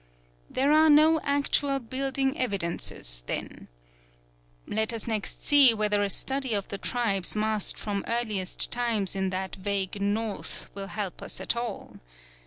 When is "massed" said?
7.35-7.77